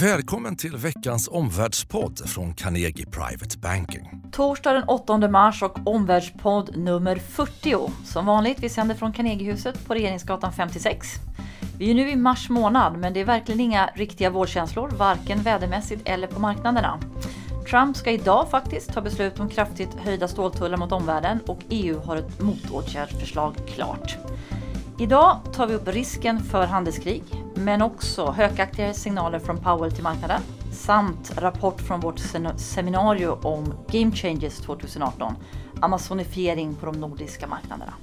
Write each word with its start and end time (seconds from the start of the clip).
Välkommen 0.00 0.56
till 0.56 0.76
veckans 0.76 1.28
omvärldspodd 1.28 2.28
från 2.28 2.54
Carnegie 2.54 3.06
Private 3.06 3.58
Banking. 3.58 4.22
Torsdag 4.32 4.72
den 4.72 4.84
8 4.88 5.28
mars 5.28 5.62
och 5.62 5.78
omvärldspodd 5.84 6.76
nummer 6.76 7.16
40. 7.16 7.76
Som 8.04 8.26
vanligt, 8.26 8.58
vi 8.60 8.68
sänder 8.68 8.94
från 8.94 9.12
Carnegiehuset 9.12 9.86
på 9.86 9.94
Regeringsgatan 9.94 10.52
56. 10.52 11.06
Vi 11.78 11.90
är 11.90 11.94
nu 11.94 12.10
i 12.10 12.16
mars 12.16 12.48
månad, 12.48 12.98
men 12.98 13.12
det 13.12 13.20
är 13.20 13.24
verkligen 13.24 13.60
inga 13.60 13.90
riktiga 13.94 14.30
vårkänslor, 14.30 14.90
varken 14.90 15.42
vädermässigt 15.42 16.02
eller 16.04 16.26
på 16.26 16.40
marknaderna. 16.40 17.00
Trump 17.70 17.96
ska 17.96 18.10
idag 18.10 18.50
faktiskt 18.50 18.92
ta 18.92 19.00
beslut 19.00 19.40
om 19.40 19.48
kraftigt 19.48 19.94
höjda 19.94 20.28
ståltullar 20.28 20.76
mot 20.76 20.92
omvärlden 20.92 21.40
och 21.46 21.60
EU 21.68 22.00
har 22.00 22.16
ett 22.16 22.40
motåtgärdsförslag 22.40 23.54
klart. 23.74 24.16
Idag 24.98 25.40
tar 25.54 25.66
vi 25.66 25.74
upp 25.74 25.88
risken 25.88 26.40
för 26.40 26.66
handelskrig, 26.66 27.22
men 27.56 27.82
också 27.82 28.30
högaktiga 28.30 28.94
signaler 28.94 29.38
från 29.38 29.58
Powell 29.58 29.92
till 29.92 30.02
marknaden 30.02 30.42
samt 30.72 31.38
rapport 31.38 31.80
från 31.80 32.00
vårt 32.00 32.18
seminarium 32.56 33.38
om 33.42 33.74
Game 33.88 34.12
Changes 34.12 34.58
2018, 34.58 35.34
Amazonifiering 35.80 36.74
på 36.74 36.86
de 36.86 37.00
nordiska 37.00 37.46
marknaderna. 37.46 37.94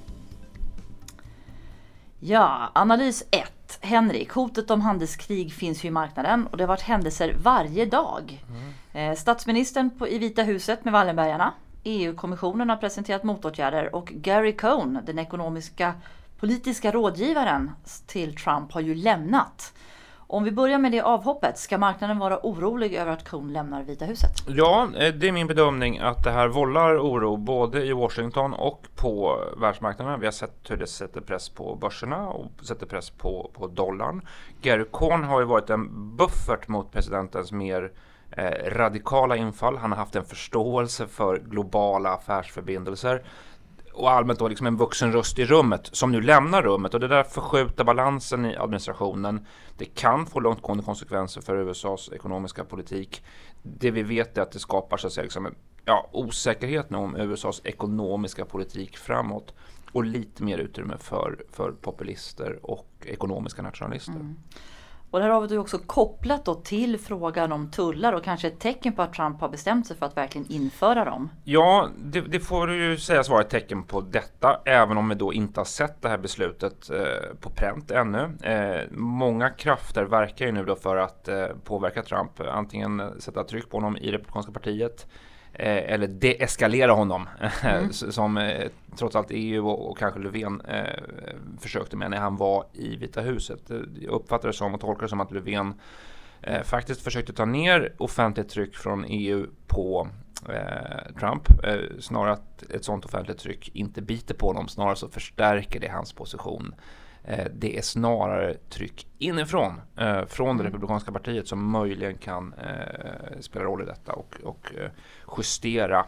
Ja, 2.20 2.72
analys 2.73 3.23
1. 3.31 3.78
Henrik, 3.81 4.31
hotet 4.31 4.72
om 4.72 4.81
handelskrig 4.81 5.54
finns 5.54 5.84
ju 5.84 5.88
i 5.88 5.92
marknaden 5.92 6.48
och 6.48 6.58
det 6.58 6.64
har 6.64 6.67
varit 6.67 6.81
händelser 6.81 7.36
varje 7.44 7.86
dag. 7.86 8.45
Mm. 8.94 9.16
Statsministern 9.16 9.90
på, 9.90 10.08
i 10.08 10.17
Vita 10.17 10.44
huset 10.44 10.86
med 10.86 10.94
Wallenbergarna, 10.94 11.54
EU-kommissionen 11.84 12.70
har 12.70 12.78
presenterat 12.78 13.23
motåtgärder 13.23 13.95
och 13.95 14.06
Gary 14.06 14.58
Cohn, 14.58 15.00
den 15.06 15.20
ekonomiska 15.20 15.94
politiska 16.44 16.92
rådgivaren 16.92 17.72
till 18.08 18.36
Trump 18.36 18.72
har 18.72 18.82
ju 18.82 18.96
lämnat. 18.96 19.74
Om 20.18 20.44
vi 20.44 20.52
börjar 20.52 20.78
med 20.78 20.92
det 20.92 21.02
avhoppet, 21.02 21.58
ska 21.58 21.78
marknaden 21.78 22.20
vara 22.20 22.40
orolig 22.44 22.94
över 22.94 23.12
att 23.12 23.24
Kuhn 23.24 23.54
lämnar 23.54 23.84
Vita 23.84 24.06
huset? 24.06 24.32
Ja, 24.48 24.90
eh, 24.98 25.14
det 25.14 25.28
är 25.28 25.32
min 25.32 25.48
bedömning 25.48 26.00
att 26.00 26.23
det 26.23 26.32
här 26.32 26.48
vållar 26.48 26.98
oro 26.98 27.38
både 27.38 27.86
i 27.86 27.94
Washington 27.94 28.54
och 28.54 28.88
på 28.95 29.40
världsmarknaden. 29.58 30.20
Vi 30.20 30.26
har 30.26 30.32
sett 30.32 30.72
hur 30.72 30.78
det 30.78 30.88
sätter 30.88 31.22
press 31.22 31.50
på 31.50 31.76
börserna 31.76 32.28
och 32.28 32.52
sätter 32.64 32.86
press 32.86 33.10
på, 33.10 33.52
på 33.54 33.67
dollarn. 33.67 34.22
Gary 34.62 34.86
Cohn 34.92 35.23
har 35.23 35.39
ju 35.39 35.45
varit 35.45 35.70
en 35.70 36.16
buffert 36.17 36.67
mot 36.67 36.92
presidentens 36.92 37.52
mer 37.52 37.92
eh, 38.32 38.70
radikala 38.70 39.36
infall. 39.36 39.78
Han 39.78 39.92
har 39.92 39.98
haft 39.98 40.16
en 40.16 40.26
förståelse 40.26 41.08
för 41.08 41.38
globala 41.38 42.10
affärsförbindelser 42.14 43.23
och 43.94 44.11
allmänt 44.11 44.39
då 44.39 44.47
liksom 44.47 44.67
en 44.67 44.77
vuxen 44.77 45.11
röst 45.11 45.39
i 45.39 45.45
rummet 45.45 45.89
som 45.91 46.11
nu 46.11 46.22
lämnar 46.22 46.61
rummet 46.61 46.94
och 46.94 46.99
det 46.99 47.08
där 47.08 47.23
förskjuter 47.23 47.83
balansen 47.83 48.45
i 48.45 48.55
administrationen. 48.55 49.45
Det 49.77 49.86
kan 49.86 50.25
få 50.25 50.39
långtgående 50.39 50.83
konsekvenser 50.83 51.41
för 51.41 51.55
USAs 51.55 52.09
ekonomiska 52.14 52.64
politik. 52.64 53.23
Det 53.61 53.91
vi 53.91 54.03
vet 54.03 54.38
är 54.38 54.41
att 54.41 54.52
det 54.52 54.59
skapar 54.59 54.97
så 54.97 55.08
att 55.08 55.14
säga 55.14 55.23
liksom, 55.23 55.55
ja, 55.86 56.09
osäkerhet 56.11 56.89
nu 56.89 56.97
om 56.97 57.16
USAs 57.16 57.61
ekonomiska 57.64 58.45
politik 58.45 58.97
framåt 58.97 59.53
och 59.91 60.03
lite 60.03 60.44
mer 60.44 60.58
utrymme 60.58 60.97
för, 60.99 61.44
för 61.52 61.71
populister 61.71 62.59
och 62.66 62.88
ekonomiska 63.05 63.61
nationalister. 63.61 64.14
Mm. 64.14 64.36
Och 65.14 65.19
det 65.19 65.25
här 65.25 65.31
har 65.31 65.47
vi 65.47 65.58
också 65.58 65.78
kopplat 65.78 66.45
då 66.45 66.56
till 66.56 67.00
frågan 67.00 67.52
om 67.52 67.72
tullar 67.72 68.14
och 68.14 68.23
kanske 68.23 68.47
ett 68.47 68.59
tecken 68.59 68.94
på 68.94 69.02
att 69.02 69.14
Trump 69.14 69.42
har 69.42 69.50
bestämt 69.50 69.88
sig 69.88 69.97
för 69.97 70.05
att 70.05 70.17
verkligen 70.17 70.52
införa 70.52 71.05
dem. 71.05 71.30
Ja, 71.44 71.89
det, 72.03 72.22
det 72.22 72.39
får 72.39 72.72
ju 72.72 72.97
sägas 72.97 73.30
vara 73.30 73.42
ett 73.42 73.50
tecken 73.50 73.83
på 73.83 74.02
detta, 74.02 74.61
även 74.66 74.97
om 74.97 75.09
vi 75.09 75.16
då 75.16 75.33
inte 75.33 75.59
har 75.59 75.66
sett 75.66 76.02
det 76.02 76.09
här 76.09 76.17
beslutet 76.17 76.89
eh, 76.89 77.36
på 77.39 77.50
pränt 77.50 77.92
ännu. 77.92 78.38
Eh, 78.42 78.81
många 78.92 79.50
krafter 79.50 80.03
verkar 80.03 80.45
ju 80.45 80.52
nu 80.52 80.66
då 80.66 80.75
för 80.75 80.97
att 80.97 81.27
eh, 81.27 81.45
påverka 81.64 82.03
Trump, 82.03 82.31
antingen 82.39 83.22
sätta 83.22 83.44
tryck 83.44 83.70
på 83.70 83.77
honom 83.77 83.98
i 83.98 84.11
Republikanska 84.11 84.52
partiet 84.52 85.08
eller 85.59 86.08
deeskalera 86.08 86.92
honom 86.92 87.30
mm. 87.64 87.94
som 87.94 88.38
eh, 88.38 88.68
trots 88.96 89.16
allt 89.16 89.28
EU 89.30 89.68
och, 89.68 89.92
och 89.92 89.98
kanske 89.98 90.20
Löfven 90.20 90.61
eh, 90.61 91.04
försökte 91.60 91.98
med 91.98 92.11
när 92.11 92.17
han 92.17 92.38
var 92.38 92.66
i 92.73 92.95
Vita 92.95 93.22
huset. 93.22 93.72
Eh, 93.72 93.77
jag 94.02 94.11
uppfattar 94.11 94.48
det 94.48 94.54
som 94.54 94.73
och 94.73 94.82
tolkar 94.82 95.02
det 95.02 95.10
som 95.10 95.22
att 95.22 95.32
Löfven 95.32 95.73
eh, 96.42 96.64
faktiskt 96.64 97.02
försökte 97.02 97.33
ta 97.33 97.45
ner 97.45 97.94
offentligt 97.98 98.50
tryck 98.50 98.76
från 98.76 99.05
EU 99.05 99.48
på 99.67 100.08
eh, 100.50 101.14
Trump. 101.20 101.48
snarare 102.00 102.33
att 102.33 102.64
ett 102.64 102.86
sådant 102.86 103.06
offentligt 103.06 103.38
tryck 103.38 103.70
inte 103.73 104.02
biter 104.02 104.33
på 104.33 104.48
honom, 104.48 104.67
snarare 104.67 104.95
så 104.95 105.10
förstärker 105.10 105.80
det 105.80 105.88
hans 105.88 106.14
position 106.14 106.76
Eh, 106.76 107.02
det 107.54 107.78
är 107.78 107.82
snarare 107.82 108.54
tryck 108.70 109.08
inifrån, 109.17 109.82
eh, 109.98 110.26
från 110.26 110.48
det 110.48 110.61
mm. 110.61 110.66
republikanska 110.66 111.11
partiet 111.11 111.48
som 111.48 111.72
möjligen 111.72 112.17
kan 112.17 112.54
eh, 112.54 113.39
spela 113.39 113.66
roll 113.66 113.82
i 113.82 113.86
detta 113.86 114.14
och, 114.14 114.36
och 114.44 114.72
justera 115.38 116.06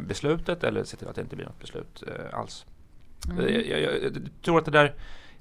beslutet 0.00 0.64
eller 0.64 0.84
se 0.84 0.96
till 0.96 1.08
att 1.08 1.14
det 1.14 1.22
inte 1.22 1.36
blir 1.36 1.46
något 1.46 1.60
beslut 1.60 2.02
alls. 2.32 2.66
Mm. 3.30 3.44
Jag, 3.44 3.66
jag, 3.66 4.02
jag, 4.02 4.12
tror 4.42 4.58
att 4.58 4.64
det 4.64 4.70
där 4.70 4.94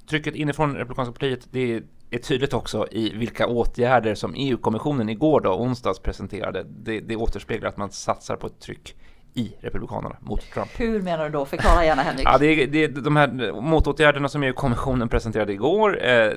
trycket 0.09 0.35
inifrån 0.35 0.75
republikanska 0.75 1.13
partiet 1.13 1.47
det 1.51 1.83
är 2.11 2.17
tydligt 2.17 2.53
också 2.53 2.87
i 2.91 3.09
vilka 3.09 3.47
åtgärder 3.47 4.15
som 4.15 4.33
EU-kommissionen 4.37 5.09
igår 5.09 5.41
då, 5.41 5.53
onsdags 5.53 5.99
presenterade. 5.99 6.65
Det, 6.69 6.99
det 6.99 7.15
återspeglar 7.15 7.69
att 7.69 7.77
man 7.77 7.91
satsar 7.91 8.35
på 8.35 8.47
ett 8.47 8.59
tryck 8.59 8.95
i 9.33 9.55
Republikanerna 9.59 10.15
mot 10.19 10.51
Trump. 10.53 10.69
Hur 10.77 11.01
menar 11.01 11.23
du 11.23 11.29
då? 11.29 11.45
Förklara 11.45 11.85
gärna 11.85 12.01
Henrik. 12.01 12.27
Ja, 12.27 12.37
det 12.37 12.45
är, 12.45 12.67
det 12.67 12.83
är 12.83 12.87
de 12.87 13.15
här 13.15 13.61
motåtgärderna 13.61 14.29
som 14.29 14.43
EU-kommissionen 14.43 15.09
presenterade 15.09 15.53
igår. 15.53 16.05
Eh, 16.05 16.31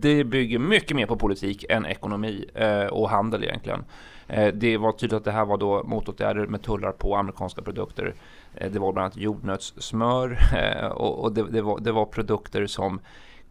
det 0.00 0.24
bygger 0.24 0.58
mycket 0.58 0.96
mer 0.96 1.06
på 1.06 1.16
politik 1.16 1.64
än 1.68 1.86
ekonomi 1.86 2.44
eh, 2.54 2.86
och 2.86 3.10
handel 3.10 3.44
egentligen. 3.44 3.84
Eh, 4.28 4.54
det 4.54 4.76
var 4.76 4.92
tydligt 4.92 5.16
att 5.16 5.24
det 5.24 5.32
här 5.32 5.44
var 5.44 5.58
då 5.58 5.82
motåtgärder 5.84 6.46
med 6.46 6.62
tullar 6.62 6.92
på 6.92 7.16
amerikanska 7.16 7.62
produkter. 7.62 8.14
Eh, 8.54 8.70
det 8.70 8.78
var 8.78 8.92
bland 8.92 9.04
annat 9.04 9.16
jordnötssmör 9.16 10.38
eh, 10.56 10.86
och, 10.86 11.24
och 11.24 11.32
det, 11.32 11.42
det, 11.50 11.62
var, 11.62 11.80
det 11.80 11.92
var 11.92 12.04
produkter 12.04 12.66
som 12.66 13.00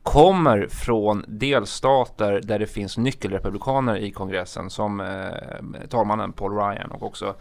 kommer 0.03 0.67
från 0.67 1.25
delstater 1.27 2.41
där 2.43 2.59
det 2.59 2.67
finns 2.67 2.97
nyckelrepublikaner 2.97 3.95
i 3.95 4.11
kongressen 4.11 4.69
som 4.69 4.99
eh, 4.99 5.87
talmannen 5.89 6.33
Paul 6.33 6.51
Ryan 6.51 6.91
och 6.91 7.03
också 7.03 7.35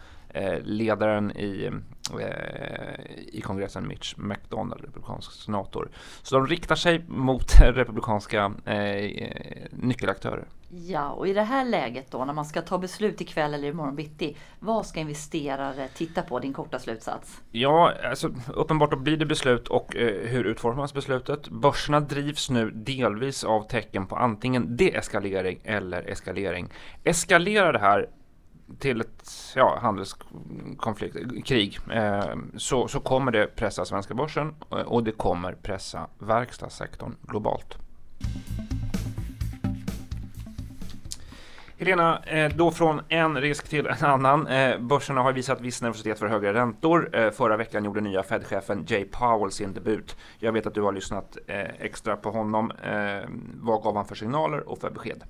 ledaren 0.63 1.37
i, 1.37 1.71
eh, 2.19 3.05
i 3.27 3.41
kongressen 3.41 3.87
Mitch 3.87 4.13
McDonald, 4.17 4.81
republikansk 4.81 5.31
senator. 5.31 5.89
Så 6.21 6.35
de 6.35 6.47
riktar 6.47 6.75
sig 6.75 7.05
mot 7.07 7.61
republikanska 7.61 8.53
eh, 8.65 9.27
nyckelaktörer. 9.71 10.45
Ja, 10.75 11.09
och 11.09 11.27
i 11.27 11.33
det 11.33 11.43
här 11.43 11.65
läget 11.65 12.11
då 12.11 12.25
när 12.25 12.33
man 12.33 12.45
ska 12.45 12.61
ta 12.61 12.77
beslut 12.77 13.21
ikväll 13.21 13.53
eller 13.53 13.67
imorgon 13.67 13.95
bitti, 13.95 14.37
vad 14.59 14.85
ska 14.85 14.99
investerare 14.99 15.87
titta 15.87 16.21
på? 16.21 16.39
Din 16.39 16.53
korta 16.53 16.79
slutsats? 16.79 17.41
Ja, 17.51 17.93
alltså, 18.09 18.29
uppenbart 18.53 18.91
då 18.91 18.97
blir 18.97 19.17
det 19.17 19.25
beslut 19.25 19.67
och 19.67 19.95
eh, 19.95 20.27
hur 20.27 20.43
utformas 20.43 20.93
beslutet? 20.93 21.49
Börserna 21.49 21.99
drivs 21.99 22.49
nu 22.49 22.71
delvis 22.71 23.43
av 23.43 23.67
tecken 23.67 24.07
på 24.07 24.15
antingen 24.15 24.77
deeskalering 24.77 25.59
eller 25.63 26.09
eskalering. 26.09 26.69
Eskalerar 27.03 27.73
det 27.73 27.79
här 27.79 28.09
till 28.79 29.01
ett 29.01 29.53
ja, 29.55 29.79
handelskonflikt, 29.81 31.45
krig, 31.45 31.79
eh, 31.91 32.35
så, 32.57 32.87
så 32.87 32.99
kommer 32.99 33.31
det 33.31 33.55
pressa 33.55 33.85
svenska 33.85 34.13
börsen 34.13 34.55
eh, 34.71 34.77
och 34.77 35.03
det 35.03 35.11
kommer 35.11 35.53
pressa 35.53 36.07
verkstadssektorn 36.19 37.15
globalt. 37.21 37.77
Helena, 41.77 42.23
eh, 42.23 42.51
då 42.55 42.71
från 42.71 43.01
en 43.09 43.41
risk 43.41 43.69
till 43.69 43.87
en 43.87 44.05
annan. 44.05 44.47
Eh, 44.47 44.79
börserna 44.79 45.21
har 45.21 45.33
visat 45.33 45.61
viss 45.61 45.81
nervositet 45.81 46.19
för 46.19 46.27
högre 46.27 46.53
räntor. 46.53 47.31
Förra 47.31 47.57
veckan 47.57 47.85
gjorde 47.85 48.01
nya 48.01 48.23
Fed-chefen 48.23 48.85
Jay 48.87 49.05
Powell 49.05 49.51
sin 49.51 49.73
debut. 49.73 50.17
Jag 50.39 50.51
vet 50.51 50.67
att 50.67 50.73
du 50.73 50.81
har 50.81 50.91
lyssnat 50.91 51.37
extra 51.79 52.15
på 52.15 52.31
honom. 52.31 52.71
Vad 53.53 53.83
gav 53.83 53.95
han 53.95 54.05
för 54.05 54.15
signaler 54.15 54.69
och 54.69 54.79
för 54.79 54.89
besked? 54.89 55.23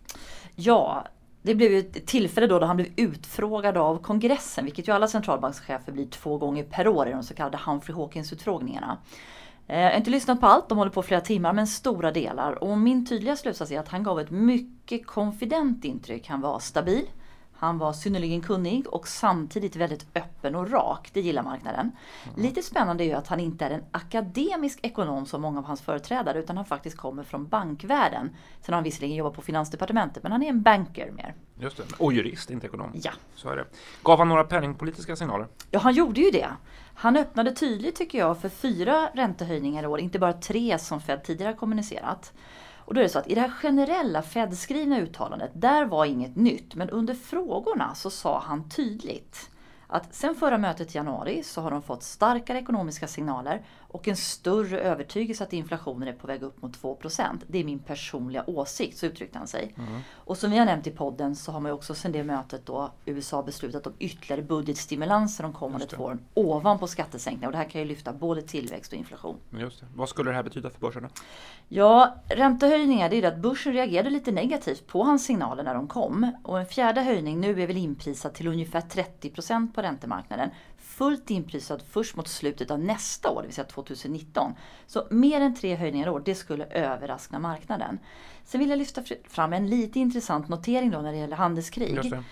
Ja, 0.56 1.08
det 1.44 1.56
blev 1.56 1.72
ju 1.72 1.80
ett 1.80 2.06
tillfälle 2.06 2.48
då, 2.48 2.60
då 2.60 2.66
han 2.66 2.76
blev 2.76 2.90
utfrågad 2.96 3.78
av 3.78 3.98
kongressen, 3.98 4.66
vilket 4.66 4.88
ju 4.88 4.92
alla 4.92 5.08
centralbankschefer 5.08 5.92
blir 5.92 6.06
två 6.06 6.38
gånger 6.38 6.64
per 6.64 6.88
år 6.88 7.08
i 7.08 7.12
de 7.12 7.24
så 7.24 7.34
kallade 7.34 7.60
Humphrey 7.66 7.96
Hawkins-utfrågningarna. 7.96 8.98
Eh, 9.68 9.80
jag 9.80 9.90
har 9.90 9.98
inte 9.98 10.10
lyssnat 10.10 10.40
på 10.40 10.46
allt, 10.48 10.70
de 10.70 10.78
håller 10.78 10.92
på 10.92 11.04
flera 11.04 11.22
timmar, 11.22 11.54
men 11.54 11.68
stora 11.68 12.12
delar. 12.12 12.64
Och 12.64 12.78
min 12.78 13.06
tydliga 13.06 13.36
slutsats 13.36 13.72
är 13.72 13.80
att 13.80 13.88
han 13.88 14.04
gav 14.04 14.20
ett 14.20 14.32
mycket 14.32 15.06
konfident 15.08 15.86
intryck. 15.86 16.28
Han 16.28 16.42
var 16.42 16.60
stabil, 16.60 17.06
han 17.64 17.78
var 17.78 17.94
synnerligen 17.94 18.42
kunnig 18.42 18.88
och 18.88 19.08
samtidigt 19.08 19.76
väldigt 19.76 20.06
öppen 20.16 20.56
och 20.56 20.72
rak. 20.72 21.10
Det 21.14 21.22
gillar 21.22 21.44
marknaden. 21.44 21.92
Mm. 22.24 22.42
Lite 22.42 22.62
spännande 22.62 23.04
är 23.04 23.06
ju 23.06 23.14
att 23.14 23.28
han 23.28 23.40
inte 23.40 23.66
är 23.66 23.72
en 23.72 23.84
akademisk 23.92 24.80
ekonom 24.84 25.26
som 25.26 25.42
många 25.42 25.60
av 25.60 25.66
hans 25.66 25.82
företrädare 25.82 26.40
utan 26.40 26.58
han 26.58 26.66
faktiskt 26.66 26.98
kommer 26.98 27.24
från 27.24 27.48
bankvärlden. 27.48 28.30
Sen 28.62 28.74
har 28.74 28.78
han 28.78 28.84
visserligen 28.84 29.16
jobbat 29.16 29.34
på 29.34 29.42
Finansdepartementet 29.42 30.24
men 30.24 30.32
han 30.32 30.44
är 30.44 30.50
en 30.50 30.62
banker 30.62 31.12
mer. 31.12 31.36
Just 31.60 31.78
det. 31.78 31.84
Och 31.98 32.14
jurist, 32.14 32.52
inte 32.52 32.68
ekonom. 32.68 32.92
Ja. 32.94 33.12
Så 33.36 33.50
är 33.50 33.56
det. 33.56 33.66
Gav 34.04 34.20
han 34.20 34.30
några 34.30 34.44
penningpolitiska 34.44 35.16
signaler? 35.16 35.48
Ja, 35.72 35.80
han 35.80 35.94
gjorde 35.94 36.22
ju 36.22 36.32
det. 36.32 36.50
Han 36.96 37.18
öppnade 37.18 37.52
tydligt 37.52 37.96
tycker 37.96 38.18
jag 38.18 38.42
för 38.42 38.50
fyra 38.50 39.10
räntehöjningar 39.14 39.84
i 39.84 39.88
år, 39.88 40.00
inte 40.00 40.20
bara 40.20 40.34
tre 40.34 40.80
som 40.80 41.02
Fed 41.02 41.24
tidigare 41.24 41.54
kommunicerat. 41.54 42.34
Och 42.86 42.94
då 42.94 43.00
är 43.00 43.04
det 43.04 43.10
så 43.10 43.20
att 43.20 43.28
i 43.28 43.36
det 43.36 43.42
här 43.42 43.50
generella 43.50 44.22
Fed-skrivna 44.22 45.00
uttalandet, 45.00 45.52
där 45.54 45.86
var 45.86 46.06
inget 46.06 46.36
nytt. 46.36 46.76
Men 46.76 46.90
under 46.90 47.14
frågorna 47.14 47.96
så 47.96 48.10
sa 48.10 48.40
han 48.40 48.70
tydligt 48.70 49.50
att 49.88 50.16
sen 50.16 50.36
förra 50.36 50.58
mötet 50.58 50.96
i 50.96 50.98
januari 50.98 51.44
så 51.44 51.62
har 51.62 51.72
de 51.72 51.82
fått 51.82 52.04
starkare 52.04 52.60
ekonomiska 52.60 53.08
signaler 53.08 53.62
och 53.94 54.08
en 54.08 54.16
större 54.16 54.80
övertygelse 54.80 55.44
att 55.44 55.54
inflationen 55.54 56.08
är 56.08 56.14
på 56.14 56.28
väg 56.28 56.44
upp 56.44 56.62
mot 56.62 56.78
2% 56.78 57.42
Det 57.48 57.58
är 57.60 57.64
min 57.64 57.80
personliga 57.80 58.44
åsikt, 58.48 58.98
så 58.98 59.06
uttryckte 59.06 59.38
han 59.38 59.48
sig. 59.48 59.74
Mm. 59.78 60.00
Och 60.14 60.38
som 60.38 60.52
vi 60.52 60.58
har 60.58 60.66
nämnt 60.66 60.88
i 60.88 60.92
podden 60.92 61.36
så 61.36 61.52
har 61.52 61.60
man 61.60 61.70
ju 61.70 61.74
också 61.74 61.96
sedan 61.96 62.12
det 62.12 62.24
mötet 62.24 62.66
då 62.66 62.92
USA 63.06 63.44
beslutat 63.44 63.88
om 63.88 63.94
ytterligare 64.00 64.42
budgetstimulanser 64.42 65.44
de 65.44 65.54
kommande 65.54 65.86
två 65.86 66.04
åren 66.04 66.20
ovanpå 66.34 66.88
skattesänkningar. 66.88 67.48
Och 67.48 67.52
det 67.52 67.58
här 67.58 67.70
kan 67.70 67.82
ju 67.82 67.88
lyfta 67.88 68.14
både 68.14 68.42
tillväxt 68.42 68.92
och 68.92 68.98
inflation. 68.98 69.38
Just 69.50 69.80
det. 69.80 69.86
Vad 69.96 70.10
skulle 70.10 70.30
det 70.30 70.36
här 70.36 70.44
betyda 70.44 70.70
för 70.70 70.80
börsen? 70.80 71.10
Ja, 71.68 72.16
räntehöjningar, 72.26 73.10
det 73.10 73.16
är 73.16 73.28
att 73.28 73.38
börsen 73.38 73.74
reagerade 73.74 74.10
lite 74.10 74.32
negativt 74.32 74.88
på 74.88 75.04
hans 75.04 75.26
signaler 75.26 75.64
när 75.64 75.74
de 75.74 75.88
kom. 75.88 76.32
Och 76.44 76.60
en 76.60 76.66
fjärde 76.66 77.02
höjning 77.02 77.40
nu 77.40 77.62
är 77.62 77.68
väl 77.68 77.78
inprisad 77.78 78.34
till 78.34 78.48
ungefär 78.48 78.82
30% 78.82 79.74
på 79.74 79.82
räntemarknaden 79.82 80.50
fullt 80.84 81.30
inprisad 81.30 81.84
först 81.90 82.16
mot 82.16 82.28
slutet 82.28 82.72
av 82.72 82.80
nästa 82.80 83.30
år, 83.30 83.42
det 83.42 83.48
vill 83.48 83.56
säga 83.56 83.66
2019. 83.84 84.54
Så 84.88 85.08
mer 85.10 85.42
än 85.42 85.56
tre 85.56 85.76
höjningar 85.76 86.08
i 86.08 86.10
år, 86.10 86.22
det 86.26 86.36
skulle 86.36 86.66
överraska 86.66 87.40
marknaden. 87.40 88.00
Sen 88.44 88.60
vill 88.60 88.70
jag 88.70 88.80
lyfta 88.80 89.02
fram 89.28 89.54
en 89.54 89.68
lite 89.68 90.00
intressant 90.00 90.50
notering 90.50 90.92
då 90.92 91.02
när 91.02 91.12
det 91.12 91.18
gäller 91.18 91.38
handelskrig. 91.38 92.12
Det. 92.12 92.24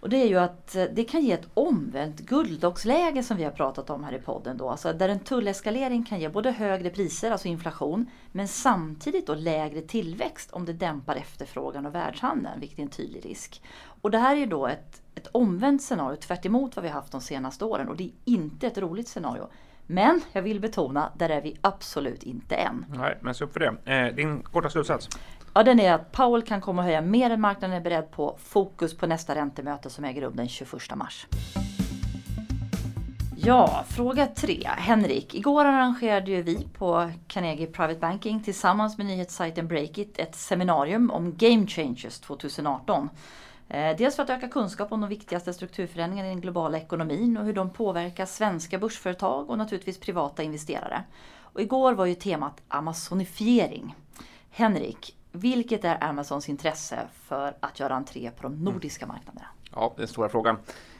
Och 0.00 0.08
det 0.08 0.16
är 0.16 0.26
ju 0.26 0.38
att 0.38 0.74
eh, 0.74 0.84
det 0.84 1.04
kan 1.04 1.22
ge 1.22 1.32
ett 1.32 1.48
omvänt 1.54 2.20
guldlocksläge 2.20 3.22
som 3.22 3.36
vi 3.36 3.44
har 3.44 3.50
pratat 3.50 3.90
om 3.90 4.04
här 4.04 4.12
i 4.12 4.18
podden. 4.18 4.56
Då. 4.56 4.70
Alltså 4.70 4.92
där 4.92 5.08
en 5.08 5.20
tulleskalering 5.20 6.04
kan 6.04 6.20
ge 6.20 6.28
både 6.28 6.50
högre 6.50 6.90
priser, 6.90 7.30
alltså 7.30 7.48
inflation, 7.48 8.10
men 8.32 8.48
samtidigt 8.48 9.26
då 9.26 9.34
lägre 9.34 9.80
tillväxt 9.80 10.50
om 10.50 10.64
det 10.64 10.72
dämpar 10.72 11.16
efterfrågan 11.16 11.86
och 11.86 11.94
världshandeln, 11.94 12.60
vilket 12.60 12.78
är 12.78 12.82
en 12.82 12.88
tydlig 12.88 13.24
risk. 13.24 13.62
Och 14.00 14.10
det 14.10 14.18
här 14.18 14.36
är 14.36 14.40
ju 14.40 14.46
då 14.46 14.66
ett 14.66 15.02
ett 15.18 15.28
omvänt 15.32 15.82
scenario 15.82 16.16
tvärt 16.16 16.46
vad 16.46 16.82
vi 16.82 16.88
haft 16.88 17.12
de 17.12 17.20
senaste 17.20 17.64
åren 17.64 17.88
och 17.88 17.96
det 17.96 18.04
är 18.04 18.10
inte 18.24 18.66
ett 18.66 18.78
roligt 18.78 19.08
scenario. 19.08 19.48
Men 19.90 20.20
jag 20.32 20.42
vill 20.42 20.60
betona, 20.60 21.12
där 21.16 21.28
är 21.28 21.40
vi 21.40 21.56
absolut 21.60 22.22
inte 22.22 22.54
än. 22.54 22.86
Nej, 22.88 23.18
men 23.20 23.34
se 23.34 23.44
upp 23.44 23.52
för 23.52 23.60
det. 23.60 23.92
Eh, 23.94 24.14
din 24.14 24.42
korta 24.42 24.70
slutsats? 24.70 25.08
Ja, 25.54 25.62
den 25.62 25.80
är 25.80 25.92
att 25.92 26.12
Powell 26.12 26.42
kan 26.42 26.60
komma 26.60 26.82
att 26.82 26.86
höja 26.86 27.00
mer 27.00 27.30
än 27.30 27.40
marknaden 27.40 27.76
är 27.76 27.80
beredd 27.80 28.10
på. 28.10 28.36
Fokus 28.38 28.96
på 28.96 29.06
nästa 29.06 29.34
räntemöte 29.34 29.90
som 29.90 30.04
äger 30.04 30.22
rum 30.22 30.36
den 30.36 30.48
21 30.48 30.96
mars. 30.96 31.26
Ja, 33.36 33.84
fråga 33.88 34.26
tre. 34.26 34.68
Henrik, 34.76 35.34
igår 35.34 35.64
arrangerade 35.64 36.30
ju 36.30 36.42
vi 36.42 36.68
på 36.78 37.10
Carnegie 37.26 37.66
Private 37.66 38.00
Banking 38.00 38.42
tillsammans 38.42 38.98
med 38.98 39.06
nyhetssajten 39.06 39.68
Breakit 39.68 40.18
ett 40.18 40.34
seminarium 40.34 41.10
om 41.10 41.36
Game 41.36 41.66
Changers 41.66 42.20
2018. 42.20 43.08
Eh, 43.70 43.96
dels 43.96 44.16
för 44.16 44.22
att 44.22 44.30
öka 44.30 44.48
kunskap 44.48 44.92
om 44.92 45.00
de 45.00 45.10
viktigaste 45.10 45.52
strukturförändringarna 45.52 46.28
i 46.28 46.30
den 46.30 46.40
globala 46.40 46.78
ekonomin 46.78 47.36
och 47.36 47.44
hur 47.44 47.52
de 47.52 47.70
påverkar 47.70 48.26
svenska 48.26 48.78
börsföretag 48.78 49.50
och 49.50 49.58
naturligtvis 49.58 50.00
privata 50.00 50.42
investerare. 50.42 51.02
Och 51.40 51.60
igår 51.60 51.92
var 51.92 52.06
ju 52.06 52.14
temat 52.14 52.62
Amazonifiering. 52.68 53.94
Henrik, 54.50 55.16
vilket 55.32 55.84
är 55.84 56.04
Amazons 56.04 56.48
intresse 56.48 56.98
för 57.12 57.54
att 57.60 57.80
göra 57.80 57.94
entré 57.94 58.30
på 58.30 58.42
de 58.42 58.64
nordiska 58.64 59.06
marknaderna? 59.06 59.46
Ja, 59.74 59.94
den 59.96 60.08
stora 60.08 60.28
frågan. 60.28 60.56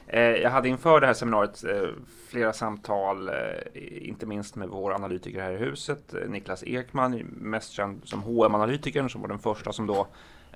Eh, 0.07 0.21
jag 0.21 0.51
hade 0.51 0.69
inför 0.69 1.01
det 1.01 1.07
här 1.07 1.15
seminariet 1.15 1.65
eh, 1.65 1.89
flera 2.29 2.53
samtal, 2.53 3.31
inte 3.75 4.27
minst 4.27 4.57
med 4.57 4.69
vår 4.69 4.95
analytiker 4.95 5.43
här 5.43 5.53
i 5.53 5.57
huset, 5.57 6.15
Niklas 6.29 6.63
Ekman, 6.63 7.19
mest 7.29 7.73
känd 7.73 8.01
som 8.05 8.23
hm 8.23 8.55
analytikern 8.55 9.11
som 9.11 9.21
var 9.21 9.29
den 9.29 9.39
första 9.39 9.73
som 9.73 9.87
då 9.87 10.07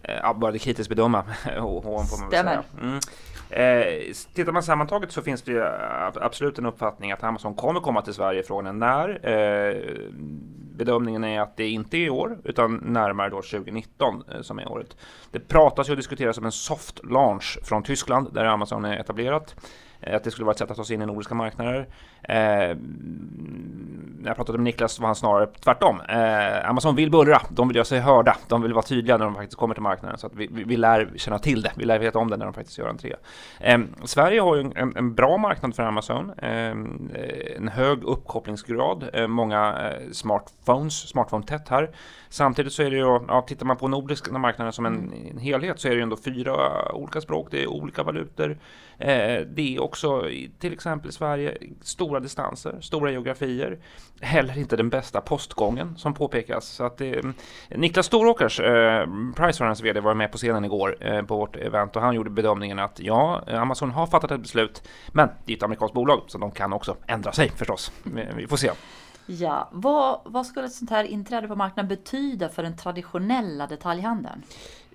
eh, 0.03 0.39
började 0.39 0.59
kritiskt 0.59 0.89
bedöma 0.89 1.25
H&M 1.59 1.83
får 1.83 2.21
man 2.21 2.31
väl 2.31 2.45
säga. 2.45 2.63
Mm. 2.81 2.99
Eh, 3.53 4.15
tittar 4.35 4.53
man 4.53 4.63
sammantaget 4.63 5.13
så 5.13 5.23
finns 5.23 5.43
det 5.43 5.53
ju 5.53 5.65
absolut 6.21 6.59
en 6.59 6.67
uppfattning 6.67 7.13
att 7.13 7.25
Amazon 7.25 7.55
kommer 7.55 7.81
komma 7.81 8.03
till 8.03 8.15
Sverige. 8.15 8.43
Frågan 8.43 8.67
är 8.67 8.73
när. 8.73 9.29
Eh, 9.29 9.75
bedömningen 10.77 11.25
är 11.25 11.41
att 11.41 11.57
det 11.57 11.69
inte 11.69 11.97
är 11.97 12.01
i 12.01 12.11
år 12.11 12.39
utan 12.45 12.77
närmare 12.77 13.31
då 13.31 13.37
2019 13.37 14.25
eh, 14.35 14.43
som 14.43 14.59
är 14.59 14.73
året. 14.73 14.97
Det 15.31 15.49
pratas 15.49 15.91
och 15.91 15.97
diskuteras 15.97 16.39
om 16.39 16.45
en 16.45 16.53
soft 16.53 17.01
launch 17.05 17.59
från 17.63 17.83
Tyskland 17.83 18.35
där 18.35 18.45
Amazon 18.45 18.85
är 18.85 18.97
etablerat. 18.97 19.55
Eh, 20.03 20.17
att 20.17 20.25
det 20.25 20.31
skulle 20.31 20.45
vara 20.45 20.53
ett 20.53 20.59
sätt 20.59 20.71
att 20.71 20.77
ta 20.77 20.85
sig 20.85 20.95
in 20.95 21.03
i 21.03 21.07
nordiska 21.07 21.35
marknader. 21.35 21.89
Eh, 22.23 22.77
när 24.23 24.29
jag 24.29 24.37
pratade 24.37 24.59
med 24.59 24.65
Niklas 24.65 25.01
var 25.01 25.07
han 25.07 25.15
snarare 25.15 25.47
tvärtom. 25.47 26.01
Eh, 26.09 26.69
Amazon 26.69 26.97
vill 26.97 27.11
bullra, 27.11 27.43
de 27.51 27.69
vill 27.69 27.77
göra 27.77 27.85
sig 27.85 28.01
hörda, 28.01 28.37
de 28.49 28.63
vill 28.63 28.73
vara 28.73 28.83
tydliga 28.83 29.17
när 29.17 29.25
de 29.25 29.35
faktiskt 29.35 29.59
kommer 29.59 29.75
till 29.75 29.83
marknaden. 29.83 30.19
Så 30.19 30.27
att 30.27 30.35
vi, 30.35 30.49
vi, 30.53 30.65
vi 30.65 30.77
lär 30.77 31.11
känna 31.17 31.39
till 31.39 31.63
det, 31.63 31.73
vi 31.77 31.85
lär 31.85 31.99
veta 31.99 32.19
om 32.19 32.31
det 32.31 32.37
när 32.37 32.45
de 32.45 32.55
faktiskt 32.55 32.79
gör 32.79 32.89
entré. 32.89 33.15
Eh, 33.61 33.79
Sverige 34.05 34.41
har 34.41 34.57
ju 34.57 34.73
en, 34.75 34.97
en, 34.97 35.15
bra 35.15 35.37
marknad 35.37 35.75
för 35.75 35.83
Amazon, 35.83 36.33
eh, 36.39 36.71
en 37.57 37.69
hög 37.73 38.05
uppkopplingsgrad, 38.05 39.11
eh, 39.13 39.27
många 39.27 39.91
eh, 39.91 40.11
smartphones, 40.13 41.09
smartphone-tätt 41.09 41.69
här. 41.69 41.91
Samtidigt 42.29 42.73
så 42.73 42.83
är 42.83 42.91
det 42.91 42.97
ju, 42.97 43.21
ja, 43.29 43.45
tittar 43.47 43.67
man 43.67 43.77
på 43.77 43.89
nordiska 43.89 44.39
marknaden 44.39 44.73
som 44.73 44.87
en, 44.87 45.13
en, 45.31 45.39
helhet 45.39 45.81
så 45.81 45.89
är 45.89 45.93
det 45.93 45.97
ju 45.97 46.03
ändå 46.03 46.17
fyra 46.17 46.93
olika 46.93 47.21
språk, 47.21 47.49
det 47.51 47.63
är 47.63 47.67
olika 47.67 48.03
valutor 48.03 48.59
det 49.47 49.77
är 49.77 49.83
också 49.83 50.29
till 50.59 50.73
exempel 50.73 51.09
i 51.09 51.13
Sverige 51.13 51.59
stora 51.81 52.21
distanser, 52.21 52.81
stora 52.81 53.11
geografier. 53.11 53.79
Heller 54.21 54.59
inte 54.59 54.77
den 54.77 54.91
bästa 54.91 55.21
postgången 55.21 55.97
som 55.97 56.15
påpekas. 56.15 56.67
Så 56.67 56.85
att 56.85 56.99
det, 56.99 57.23
Niklas 57.71 58.07
Storåkers, 58.07 58.61
eh, 58.61 59.07
Pricerunners 59.37 59.81
VD, 59.81 60.01
var 60.01 60.15
med 60.15 60.33
på 60.33 60.39
scenen 60.39 60.65
igår 60.65 60.97
eh, 61.01 61.23
på 61.23 61.37
vårt 61.37 61.57
event 61.57 61.97
och 61.97 62.03
han 62.03 62.15
gjorde 62.15 62.31
bedömningen 62.31 62.79
att 62.79 63.01
ja, 63.01 63.43
Amazon 63.47 63.91
har 63.91 64.07
fattat 64.07 64.31
ett 64.31 64.41
beslut, 64.41 64.89
men 65.13 65.29
det 65.45 65.53
är 65.53 65.57
ett 65.57 65.63
amerikanskt 65.63 65.95
bolag 65.95 66.23
så 66.27 66.39
de 66.39 66.51
kan 66.51 66.73
också 66.73 66.97
ändra 67.07 67.33
sig 67.33 67.51
förstås. 67.51 67.93
Vi 68.37 68.47
får 68.47 68.57
se. 68.57 68.71
Ja, 69.27 69.69
vad, 69.73 70.21
vad 70.25 70.47
skulle 70.47 70.67
ett 70.67 70.73
sånt 70.73 70.91
här 70.91 71.05
inträde 71.05 71.49
på 71.49 71.57
marknaden 71.57 71.89
betyda 71.89 72.49
för 72.49 72.63
den 72.63 72.77
traditionella 72.77 73.67
detaljhandeln? 73.67 74.43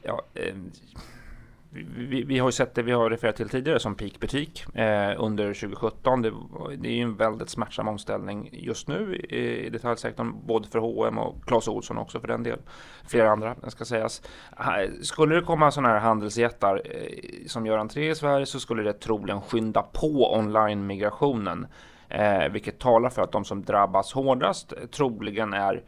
Ja, 0.01 0.21
eh, 0.33 0.55
vi, 1.69 2.23
vi, 2.23 2.39
har 2.39 2.47
ju 2.47 2.51
sett 2.51 2.75
det 2.75 2.81
vi 2.81 2.91
har 2.91 3.09
refererat 3.09 3.35
till 3.35 3.49
tidigare 3.49 3.79
som 3.79 3.95
peakbutik 3.95 4.75
eh, 4.75 5.13
under 5.17 5.53
2017. 5.53 6.21
Det, 6.21 6.33
det 6.77 6.89
är 6.89 6.93
ju 6.93 7.01
en 7.01 7.15
väldigt 7.15 7.49
smärtsam 7.49 7.87
omställning 7.87 8.49
just 8.51 8.87
nu 8.87 9.15
i, 9.15 9.65
i 9.65 9.69
detaljsektorn, 9.69 10.33
både 10.45 10.67
för 10.67 10.79
H&M 10.79 11.17
och 11.17 11.45
Clas 11.45 11.67
Ohlson 11.67 11.97
också 11.97 12.19
för 12.19 12.27
den 12.27 12.43
del. 12.43 12.59
Flera 13.07 13.31
andra 13.31 13.55
ska 13.67 13.85
sägas. 13.85 14.21
Skulle 15.01 15.35
det 15.35 15.41
komma 15.41 15.71
sådana 15.71 15.89
här 15.89 15.99
handelsjättar 15.99 16.81
eh, 16.85 17.47
som 17.47 17.65
gör 17.65 17.77
entré 17.77 18.09
i 18.09 18.15
Sverige 18.15 18.45
så 18.45 18.59
skulle 18.59 18.83
det 18.83 18.93
troligen 18.93 19.41
skynda 19.41 19.81
på 19.81 20.33
online-migrationen. 20.33 21.67
Eh, 22.09 22.49
vilket 22.49 22.79
talar 22.79 23.09
för 23.09 23.21
att 23.21 23.31
de 23.31 23.45
som 23.45 23.63
drabbas 23.63 24.13
hårdast 24.13 24.73
troligen 24.91 25.53
är 25.53 25.83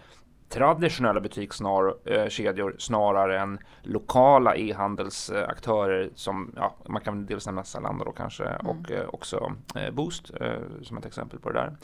traditionella 0.49 1.19
butikskedjor 1.19 2.75
snarare 2.77 3.39
än 3.39 3.59
lokala 3.81 4.55
e-handelsaktörer 4.55 6.09
som 6.15 6.51
ja, 6.55 6.75
man 6.87 7.01
kan 7.01 7.25
dels 7.25 7.45
nämna 7.45 7.63
Zalando 7.63 8.05
då 8.05 8.11
kanske 8.11 8.45
mm. 8.45 8.67
och 8.67 8.91
eh, 8.91 9.09
också 9.09 9.53
eh, 9.75 9.91
Boost 9.91 10.31
eh, 10.41 10.51
som 10.81 10.97
ett 10.97 11.05
exempel 11.05 11.39
på 11.39 11.49
det 11.49 11.59
där. 11.59 11.75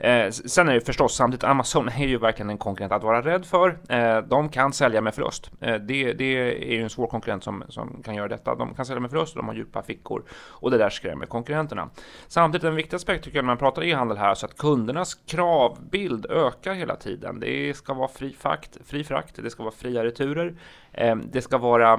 Eh, 0.00 0.30
sen 0.30 0.68
är 0.68 0.74
det 0.74 0.80
förstås 0.80 1.16
samtidigt 1.16 1.44
Amazon 1.44 1.88
är 1.88 2.06
ju 2.06 2.18
verkligen 2.18 2.50
en 2.50 2.58
konkurrent 2.58 2.92
att 2.92 3.02
vara 3.02 3.22
rädd 3.22 3.46
för. 3.46 3.78
Eh, 3.88 4.18
de 4.18 4.48
kan 4.48 4.72
sälja 4.72 5.00
med 5.00 5.14
förlust. 5.14 5.50
Eh, 5.60 5.74
det, 5.74 6.12
det, 6.12 6.24
är 6.72 6.72
ju 6.72 6.82
en 6.82 6.90
svår 6.90 7.06
konkurrent 7.06 7.44
som, 7.44 7.64
som 7.68 8.02
kan 8.04 8.14
göra 8.14 8.28
detta. 8.28 8.54
De 8.54 8.74
kan 8.74 8.86
sälja 8.86 9.00
med 9.00 9.10
förlust 9.10 9.36
och 9.36 9.42
de 9.42 9.48
har 9.48 9.54
djupa 9.54 9.82
fickor 9.82 10.22
och 10.32 10.70
det 10.70 10.78
där 10.78 10.90
skrämmer 10.90 11.26
konkurrenterna. 11.26 11.90
Samtidigt 12.28 12.64
en 12.64 12.74
viktig 12.74 12.96
aspekt 12.96 13.24
tycker 13.24 13.38
jag 13.38 13.44
när 13.44 13.46
man 13.46 13.58
pratar 13.58 13.84
e-handel 13.84 14.16
här 14.16 14.34
så 14.34 14.46
att 14.46 14.56
kundernas 14.56 15.14
kravbild 15.14 16.26
ökar 16.26 16.74
hela 16.74 16.96
tiden. 16.96 17.40
Det 17.40 17.76
ska 17.76 17.94
vara 17.94 18.08
fri 18.08 18.36
frakt, 18.38 18.78
fri 18.84 19.04
frakt 19.04 19.42
det 19.42 19.50
ska 19.50 19.62
vara 19.62 19.74
fria 19.74 20.04
returer. 20.04 20.54
Eh, 20.92 21.16
det 21.16 21.42
ska 21.42 21.58
vara 21.58 21.92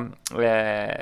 eh, 0.44 0.96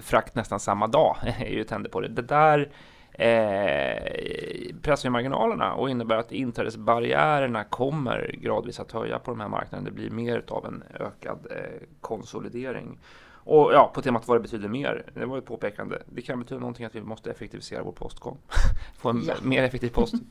frakt 0.00 0.34
nästan 0.34 0.60
samma 0.60 0.86
dag, 0.86 1.16
är 1.40 1.50
ju 1.50 1.64
tänder 1.64 1.90
på 1.90 2.00
det. 2.00 2.08
Det 2.08 2.22
där 2.22 2.68
eh, 3.12 4.74
pressar 4.82 5.10
marginalerna 5.10 5.74
och 5.74 5.90
innebär 5.90 6.16
att 6.16 6.32
inträdesbarriärerna 6.32 7.64
kommer 7.64 8.36
gradvis 8.42 8.80
att 8.80 8.92
höja 8.92 9.18
på 9.18 9.30
de 9.30 9.40
här 9.40 9.48
marknaderna. 9.48 9.88
Det 9.88 9.94
blir 9.94 10.10
mer 10.10 10.44
av 10.48 10.66
en 10.66 10.82
ökad 11.00 11.46
eh, 11.50 11.88
konsolidering. 12.00 12.98
Och 13.44 13.72
ja, 13.72 13.90
på 13.94 14.02
temat 14.02 14.28
vad 14.28 14.36
det 14.36 14.42
betyder 14.42 14.68
mer, 14.68 15.04
det 15.14 15.26
var 15.26 15.38
ett 15.38 15.44
påpekande. 15.44 15.98
Det 16.06 16.22
kan 16.22 16.38
betyda 16.38 16.60
någonting 16.60 16.86
att 16.86 16.94
vi 16.94 17.02
måste 17.02 17.30
effektivisera 17.30 17.82
vår 17.82 17.92
postgång. 17.92 18.38
Få 18.96 19.10
en 19.10 19.22
ja. 19.26 19.34
mer 19.42 19.62
effektiv 19.62 19.88
post. 19.88 20.14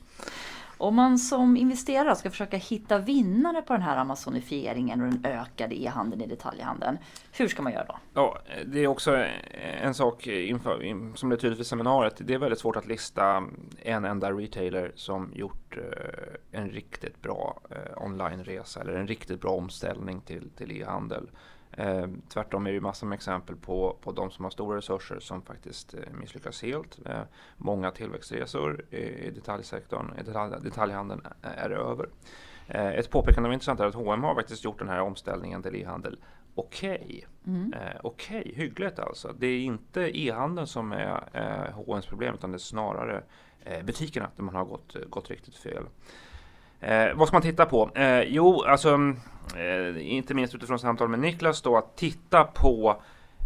Om 0.82 0.96
man 0.96 1.18
som 1.18 1.58
investerare 1.58 2.16
ska 2.16 2.30
försöka 2.30 2.58
hitta 2.58 2.98
vinnare 2.98 3.62
på 3.62 3.74
den 3.74 3.82
här 3.82 3.98
amazonifieringen 3.98 5.02
och 5.02 5.08
den 5.08 5.26
ökade 5.26 5.82
e-handeln 5.82 6.22
i 6.22 6.28
detaljhandeln, 6.28 6.98
hur 7.32 7.48
ska 7.48 7.62
man 7.62 7.74
göra 7.74 7.86
då? 7.86 7.98
Ja, 8.14 8.40
det 8.66 8.80
är 8.80 8.88
också 8.88 9.26
en 9.82 9.94
sak 9.94 10.28
inför, 10.28 11.16
som 11.18 11.30
blev 11.30 11.38
tydligt 11.38 11.60
vid 11.60 11.68
seminariet. 11.68 12.16
Det 12.20 12.34
är 12.34 12.38
väldigt 12.38 12.60
svårt 12.60 12.76
att 12.76 12.88
lista 12.88 13.44
en 13.82 14.06
enda 14.06 14.32
retailer 14.32 14.92
som 14.96 15.32
gjort 15.36 15.78
eh, 15.78 16.60
en 16.62 16.70
riktigt 16.70 17.22
bra 17.22 17.60
eh, 17.70 18.04
onlineresa 18.04 18.82
eller 18.82 18.94
en 18.94 19.08
riktigt 19.08 19.42
bra 19.42 19.52
omställning 19.52 20.22
till, 20.22 20.50
till 20.50 20.72
e-handel. 20.72 21.30
Eh, 21.72 22.08
tvärtom 22.30 22.66
är 22.66 22.70
det 22.70 22.74
ju 22.74 22.82
massor 22.82 23.08
med 23.08 23.16
exempel 23.16 23.56
på, 23.56 23.98
på 24.02 24.12
de 24.12 24.32
som 24.32 24.46
har 24.46 24.50
stora 24.50 24.78
resurser 24.78 25.20
som 25.20 25.42
faktiskt 25.42 25.94
eh, 25.94 26.00
misslyckas 26.14 26.62
helt. 26.64 27.00
Eh, 27.06 27.22
många 27.58 27.92
tillväxtresor 27.92 28.94
i 28.94 29.32
detaljsektorn, 29.36 30.20
i 30.20 30.24
detalj, 30.24 30.56
detaljhandeln 30.62 31.22
är 31.42 31.70
över. 31.70 32.10
Eh, 32.68 32.90
ett 32.90 33.10
påpekande 33.10 33.48
som 33.48 33.52
är 33.52 33.54
intressant 33.54 33.80
är 33.80 33.86
att 33.86 33.96
H&M 33.96 34.24
har 34.24 34.36
faktiskt 34.36 34.64
gjort 34.64 34.80
den 34.80 34.90
här 34.90 35.02
omställningen 35.02 35.64
till 35.64 35.76
e-handel 35.76 36.18
okej. 36.56 37.00
Okay. 37.04 37.24
Mm. 37.48 37.74
Eh, 37.74 37.80
okej, 38.04 38.40
okay, 38.40 38.54
hyggligt 38.56 39.00
alltså. 39.00 39.34
Det 39.40 39.48
är 39.48 39.60
inte 39.60 40.20
e-handeln 40.20 40.68
som 40.68 40.92
är 40.92 41.24
eh, 41.34 41.74
H&M's 41.74 42.10
problem 42.10 42.34
utan 42.34 42.52
det 42.52 42.56
är 42.56 42.60
snarare 42.60 43.24
eh, 43.64 43.84
butikerna 43.84 44.30
där 44.36 44.44
man 44.44 44.56
har 44.56 44.66
gått, 44.66 44.96
gått 45.10 45.30
riktigt 45.30 45.56
fel. 45.56 45.84
Vad 47.16 47.28
ska 47.28 47.36
man 47.36 47.42
titta 47.42 47.66
på? 47.66 47.90
Jo, 48.26 48.64
alltså 48.64 48.98
eh, 49.56 50.14
inte 50.14 50.34
minst 50.34 50.56
utifrån 50.56 50.80
samtal 50.80 51.10
med 51.10 51.20
Niklas 51.20 51.62
då 51.62 51.78
att 51.78 51.98
titta 51.98 52.44
på 52.44 53.02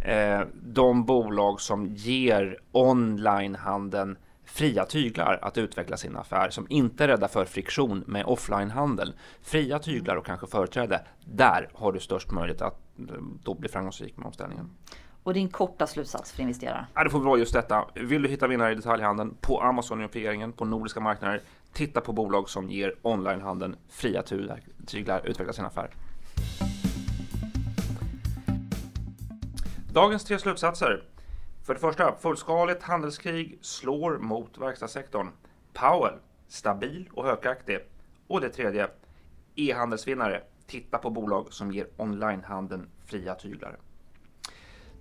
eh, 0.05 0.41
de 0.53 1.05
bolag 1.05 1.62
som 1.62 1.85
ger 1.85 2.59
onlinehandeln 2.71 4.17
fria 4.45 4.85
tyglar 4.85 5.39
att 5.41 5.57
utveckla 5.57 5.97
sin 5.97 6.15
affär 6.15 6.50
som 6.50 6.65
inte 6.69 7.03
är 7.03 7.07
rädda 7.07 7.27
för 7.27 7.45
friktion 7.45 8.03
med 8.07 8.25
offlinehandeln. 8.25 9.13
Fria 9.41 9.79
tyglar 9.79 10.15
och 10.15 10.25
kanske 10.25 10.47
företräde. 10.47 11.01
Där 11.25 11.69
har 11.74 11.91
du 11.91 12.00
störst 12.00 12.31
möjlighet 12.31 12.62
att 12.62 12.79
eh, 13.00 13.15
då 13.43 13.53
bli 13.53 13.69
framgångsrik 13.69 14.17
med 14.17 14.25
omställningen. 14.25 14.69
Och 15.25 15.34
din 15.34 15.50
korta 15.50 15.88
slutsats 15.88 16.32
för 16.32 16.41
investerare? 16.41 16.88
Ja, 16.94 17.03
det 17.03 17.10
får 17.10 17.20
vara 17.20 17.39
just 17.39 17.53
detta. 17.53 17.86
Vill 17.96 18.22
du 18.22 18.29
hitta 18.29 18.48
vinnare 18.48 18.72
i 18.72 18.75
detaljhandeln 18.75 19.38
på 19.41 19.62
Amazon-unifieringen 19.62 20.51
på 20.51 20.65
nordiska 20.65 21.00
marknader 21.00 21.41
titta 21.74 22.01
på 22.01 22.13
bolag 22.13 22.50
som 22.50 22.70
ger 22.70 22.96
onlinehandeln 23.01 23.75
fria 23.89 24.24
tyglar, 24.86 25.22
utveckla 25.24 25.53
sin 25.53 25.65
affär. 25.65 25.89
Dagens 29.94 30.24
tre 30.24 30.39
slutsatser. 30.39 31.03
För 31.63 31.74
det 31.74 31.79
första, 31.79 32.15
fullskaligt 32.15 32.84
handelskrig 32.84 33.60
slår 33.62 34.17
mot 34.17 34.58
verkstadssektorn. 34.58 35.27
Powell, 35.74 36.20
stabil 36.48 37.10
och 37.13 37.25
högaktig. 37.25 37.79
Och 38.27 38.41
det 38.41 38.50
tredje, 38.50 38.88
e-handelsvinnare. 39.55 40.41
Titta 40.67 40.98
på 40.98 41.10
bolag 41.10 41.53
som 41.53 41.72
ger 41.72 41.88
onlinehandeln 41.98 42.89
fria 43.05 43.36
tyglar. 43.36 43.77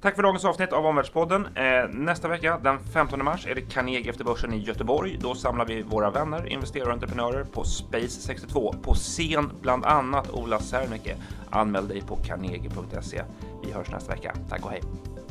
Tack 0.05 0.17
för 0.17 0.23
dagens 0.23 0.45
avsnitt 0.45 0.73
av 0.73 0.87
Omvärldspodden. 0.87 1.47
Eh, 1.47 1.89
nästa 1.91 2.29
vecka, 2.29 2.59
den 2.63 2.79
15 2.93 3.25
mars, 3.25 3.47
är 3.47 3.55
det 3.55 3.61
Carnegie 3.61 4.11
efter 4.11 4.25
börsen 4.25 4.53
i 4.53 4.59
Göteborg. 4.59 5.19
Då 5.21 5.35
samlar 5.35 5.65
vi 5.65 5.83
våra 5.83 6.11
vänner, 6.11 6.47
investerare 6.47 6.87
och 6.87 6.93
entreprenörer 6.93 7.45
på 7.45 7.65
Space 7.65 8.21
62. 8.21 8.75
På 8.83 8.95
scen 8.95 9.51
bland 9.61 9.85
annat 9.85 10.31
Ola 10.31 10.61
Serneke. 10.61 11.17
Anmäl 11.51 11.89
dig 11.89 12.01
på 12.01 12.17
carnegie.se. 12.17 13.23
Vi 13.67 13.73
hörs 13.73 13.91
nästa 13.91 14.13
vecka. 14.13 14.35
Tack 14.49 14.65
och 14.65 14.71
hej. 14.71 14.83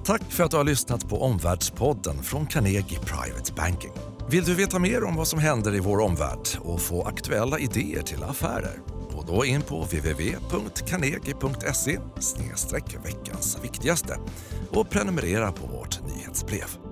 Tack 0.03 0.23
för 0.23 0.43
att 0.43 0.51
du 0.51 0.57
har 0.57 0.63
lyssnat 0.63 1.09
på 1.09 1.21
Omvärldspodden 1.21 2.23
från 2.23 2.45
Carnegie 2.45 2.99
Private 2.99 3.53
Banking. 3.53 3.93
Vill 4.29 4.43
du 4.43 4.55
veta 4.55 4.79
mer 4.79 5.03
om 5.03 5.15
vad 5.15 5.27
som 5.27 5.39
händer 5.39 5.75
i 5.75 5.79
vår 5.79 5.99
omvärld 5.99 6.47
och 6.61 6.81
få 6.81 7.03
aktuella 7.03 7.59
idéer 7.59 8.01
till 8.01 8.23
affärer? 8.23 8.92
Gå 9.27 9.33
då 9.33 9.45
in 9.45 9.61
på 9.61 9.83
www.carnegie.se 9.83 11.99
veckans 13.03 13.57
viktigaste 13.63 14.19
och 14.71 14.89
prenumerera 14.89 15.51
på 15.51 15.67
vårt 15.67 15.99
nyhetsbrev. 16.07 16.82